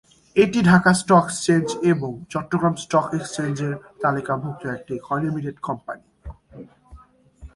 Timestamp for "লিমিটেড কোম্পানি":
5.23-6.05